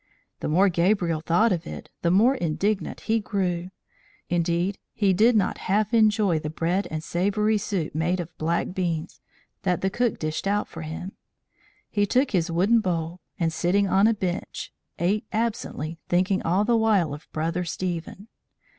The 0.39 0.47
more 0.47 0.67
Gabriel 0.67 1.21
thought 1.21 1.51
of 1.51 1.67
it 1.67 1.91
the 2.01 2.09
more 2.09 2.33
indignant 2.33 3.01
he 3.01 3.19
grew. 3.19 3.69
Indeed, 4.31 4.79
he 4.93 5.13
did 5.13 5.35
not 5.35 5.59
half 5.69 5.93
enjoy 5.93 6.39
the 6.39 6.49
bread 6.49 6.87
and 6.89 7.03
savoury 7.03 7.59
soup 7.59 7.93
made 7.93 8.19
of 8.19 8.35
black 8.39 8.73
beans, 8.73 9.21
that 9.61 9.81
the 9.81 9.91
cook 9.91 10.17
dished 10.17 10.47
out 10.47 10.67
for 10.67 10.81
him; 10.81 11.11
he 11.87 12.07
took 12.07 12.31
his 12.31 12.49
wooden 12.49 12.79
bowl, 12.79 13.19
and 13.39 13.53
sitting 13.53 13.87
on 13.87 14.07
a 14.07 14.15
bench, 14.15 14.73
ate 14.97 15.27
absently, 15.31 15.99
thinking 16.09 16.41
all 16.41 16.65
the 16.65 16.75
while 16.77 17.13
of 17.13 17.31
Brother 17.31 17.63
Stephen. 17.63 18.27